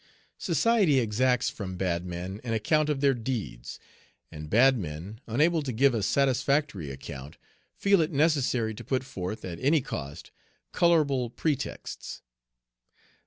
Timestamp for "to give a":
5.61-6.01